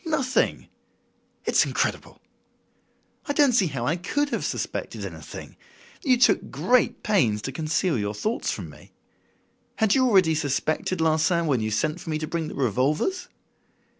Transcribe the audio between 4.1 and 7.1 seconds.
have suspected anything. You took great